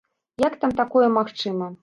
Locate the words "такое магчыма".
0.81-1.71